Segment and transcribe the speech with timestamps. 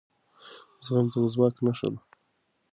[0.85, 1.99] زغم د ځواک نښه ده